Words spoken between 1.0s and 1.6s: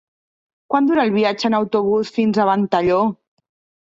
el viatge en